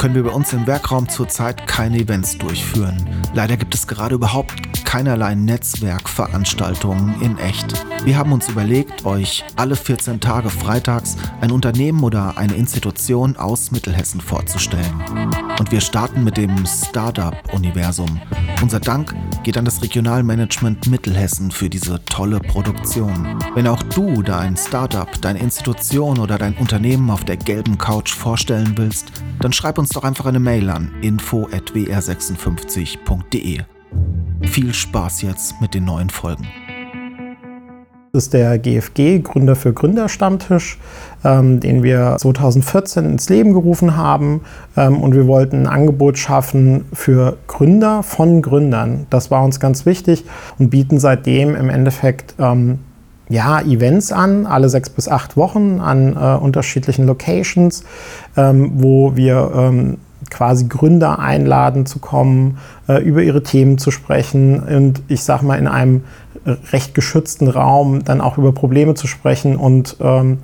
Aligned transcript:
können 0.00 0.14
wir 0.14 0.22
bei 0.22 0.30
uns 0.30 0.54
im 0.54 0.66
Werkraum 0.66 1.10
zurzeit 1.10 1.66
keine 1.66 1.98
Events 1.98 2.38
durchführen. 2.38 3.22
Leider 3.34 3.58
gibt 3.58 3.74
es 3.74 3.86
gerade 3.86 4.14
überhaupt 4.14 4.69
keinerlei 4.90 5.34
Netzwerkveranstaltungen 5.36 7.22
in 7.22 7.38
echt. 7.38 7.86
Wir 8.04 8.18
haben 8.18 8.32
uns 8.32 8.48
überlegt, 8.48 9.06
euch 9.06 9.44
alle 9.54 9.76
14 9.76 10.18
Tage 10.18 10.50
freitags 10.50 11.16
ein 11.40 11.52
Unternehmen 11.52 12.02
oder 12.02 12.36
eine 12.36 12.54
Institution 12.54 13.36
aus 13.36 13.70
Mittelhessen 13.70 14.20
vorzustellen. 14.20 15.00
Und 15.60 15.70
wir 15.70 15.80
starten 15.80 16.24
mit 16.24 16.36
dem 16.36 16.66
Startup-Universum. 16.66 18.20
Unser 18.60 18.80
Dank 18.80 19.14
geht 19.44 19.56
an 19.56 19.64
das 19.64 19.80
Regionalmanagement 19.80 20.88
Mittelhessen 20.88 21.52
für 21.52 21.70
diese 21.70 22.04
tolle 22.06 22.40
Produktion. 22.40 23.38
Wenn 23.54 23.68
auch 23.68 23.84
du 23.84 24.22
dein 24.22 24.56
Startup, 24.56 25.22
deine 25.22 25.38
Institution 25.38 26.18
oder 26.18 26.36
dein 26.36 26.56
Unternehmen 26.56 27.10
auf 27.10 27.24
der 27.24 27.36
gelben 27.36 27.78
Couch 27.78 28.12
vorstellen 28.12 28.72
willst, 28.74 29.12
dann 29.38 29.52
schreib 29.52 29.78
uns 29.78 29.90
doch 29.90 30.02
einfach 30.02 30.26
eine 30.26 30.40
Mail 30.40 30.68
an 30.68 30.90
info@wr56.de. 31.00 33.60
Viel 34.50 34.74
Spaß 34.74 35.22
jetzt 35.22 35.60
mit 35.60 35.74
den 35.74 35.84
neuen 35.84 36.10
Folgen. 36.10 36.44
Das 38.12 38.24
ist 38.24 38.34
der 38.34 38.58
GFG, 38.58 39.20
Gründer 39.20 39.54
für 39.54 39.72
Gründerstammtisch, 39.72 40.76
ähm, 41.24 41.60
den 41.60 41.84
wir 41.84 42.16
2014 42.18 43.04
ins 43.04 43.28
Leben 43.28 43.52
gerufen 43.52 43.96
haben. 43.96 44.40
Ähm, 44.76 45.00
und 45.00 45.14
wir 45.14 45.28
wollten 45.28 45.60
ein 45.60 45.66
Angebot 45.68 46.18
schaffen 46.18 46.86
für 46.92 47.36
Gründer 47.46 48.02
von 48.02 48.42
Gründern. 48.42 49.06
Das 49.08 49.30
war 49.30 49.44
uns 49.44 49.60
ganz 49.60 49.86
wichtig 49.86 50.24
und 50.58 50.70
bieten 50.70 50.98
seitdem 50.98 51.54
im 51.54 51.70
Endeffekt 51.70 52.34
ähm, 52.40 52.80
ja, 53.28 53.60
Events 53.60 54.10
an, 54.10 54.46
alle 54.46 54.68
sechs 54.68 54.90
bis 54.90 55.06
acht 55.06 55.36
Wochen 55.36 55.78
an 55.78 56.16
äh, 56.16 56.36
unterschiedlichen 56.42 57.06
Locations, 57.06 57.84
ähm, 58.36 58.72
wo 58.74 59.14
wir 59.14 59.52
ähm, 59.54 59.98
quasi 60.28 60.66
Gründer 60.68 61.18
einladen 61.18 61.86
zu 61.86 61.98
kommen, 61.98 62.58
äh, 62.88 63.02
über 63.02 63.22
ihre 63.22 63.42
Themen 63.42 63.78
zu 63.78 63.90
sprechen 63.90 64.60
und 64.60 65.02
ich 65.08 65.22
sag 65.22 65.42
mal 65.42 65.58
in 65.58 65.68
einem 65.68 66.02
recht 66.72 66.94
geschützten 66.94 67.48
Raum 67.48 68.04
dann 68.04 68.20
auch 68.20 68.38
über 68.38 68.52
Probleme 68.52 68.94
zu 68.94 69.06
sprechen 69.06 69.56
und 69.56 69.96
ähm, 70.00 70.38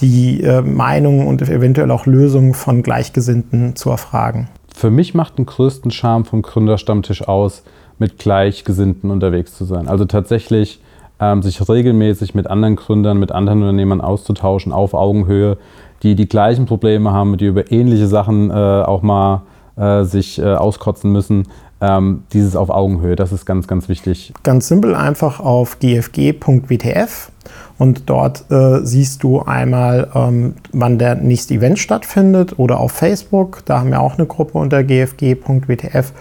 die 0.00 0.42
äh, 0.42 0.60
Meinungen 0.62 1.26
und 1.26 1.42
eventuell 1.42 1.90
auch 1.90 2.06
Lösungen 2.06 2.54
von 2.54 2.82
Gleichgesinnten 2.82 3.76
zu 3.76 3.90
erfragen. 3.90 4.48
Für 4.74 4.90
mich 4.90 5.14
macht 5.14 5.38
den 5.38 5.46
größten 5.46 5.90
Charme 5.90 6.24
vom 6.24 6.42
Gründerstammtisch 6.42 7.26
aus, 7.26 7.62
mit 7.98 8.18
Gleichgesinnten 8.18 9.10
unterwegs 9.10 9.56
zu 9.56 9.64
sein. 9.64 9.88
Also 9.88 10.04
tatsächlich 10.04 10.80
ähm, 11.18 11.42
sich 11.42 11.66
regelmäßig 11.66 12.34
mit 12.34 12.46
anderen 12.46 12.76
Gründern, 12.76 13.18
mit 13.18 13.32
anderen 13.32 13.62
Unternehmern 13.62 14.02
auszutauschen 14.02 14.72
auf 14.72 14.92
Augenhöhe, 14.92 15.56
die 16.02 16.14
die 16.14 16.28
gleichen 16.28 16.66
Probleme 16.66 17.12
haben, 17.12 17.36
die 17.36 17.46
über 17.46 17.70
ähnliche 17.72 18.06
Sachen 18.06 18.50
äh, 18.50 18.54
auch 18.54 19.02
mal 19.02 19.42
äh, 19.76 20.04
sich 20.04 20.38
äh, 20.38 20.54
auskotzen 20.54 21.12
müssen. 21.12 21.48
Ähm, 21.78 22.22
dieses 22.32 22.56
auf 22.56 22.70
Augenhöhe, 22.70 23.16
das 23.16 23.32
ist 23.32 23.44
ganz, 23.44 23.68
ganz 23.68 23.90
wichtig. 23.90 24.32
Ganz 24.42 24.68
simpel 24.68 24.94
einfach 24.94 25.40
auf 25.40 25.78
gfg.wtf 25.78 27.30
und 27.78 28.08
dort 28.08 28.50
äh, 28.50 28.80
siehst 28.82 29.22
du 29.22 29.40
einmal, 29.42 30.08
ähm, 30.14 30.54
wann 30.72 30.98
der 30.98 31.16
nächste 31.16 31.54
Event 31.54 31.78
stattfindet 31.78 32.58
oder 32.58 32.80
auf 32.80 32.92
Facebook, 32.92 33.62
da 33.66 33.80
haben 33.80 33.90
wir 33.90 34.00
auch 34.00 34.14
eine 34.14 34.26
Gruppe 34.26 34.56
unter 34.56 34.82
gfg.wtf. 34.82 36.12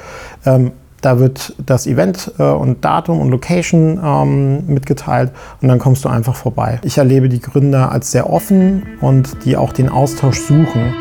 Ähm, 0.46 0.72
da 1.06 1.20
wird 1.20 1.54
das 1.64 1.86
Event 1.86 2.32
äh, 2.40 2.44
und 2.44 2.84
Datum 2.84 3.20
und 3.20 3.30
Location 3.30 4.00
ähm, 4.04 4.66
mitgeteilt 4.66 5.32
und 5.62 5.68
dann 5.68 5.78
kommst 5.78 6.04
du 6.04 6.10
einfach 6.10 6.36
vorbei. 6.36 6.80
Ich 6.84 6.98
erlebe 6.98 7.30
die 7.30 7.40
Gründer 7.40 7.92
als 7.92 8.10
sehr 8.10 8.28
offen 8.28 8.98
und 9.02 9.46
die 9.46 9.56
auch 9.56 9.72
den 9.72 9.88
Austausch 9.88 10.40
suchen. 10.40 10.96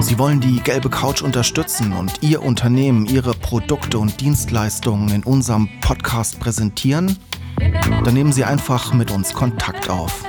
Sie 0.00 0.18
wollen 0.18 0.40
die 0.40 0.60
gelbe 0.60 0.88
Couch 0.88 1.22
unterstützen 1.22 1.92
und 1.92 2.22
Ihr 2.22 2.42
Unternehmen, 2.42 3.04
Ihre 3.04 3.32
Produkte 3.34 3.98
und 3.98 4.20
Dienstleistungen 4.20 5.08
in 5.08 5.24
unserem 5.24 5.68
Podcast 5.80 6.38
präsentieren? 6.38 7.18
Dann 8.04 8.14
nehmen 8.14 8.32
Sie 8.32 8.44
einfach 8.44 8.94
mit 8.94 9.10
uns 9.10 9.34
Kontakt 9.34 9.90
auf. 9.90 10.24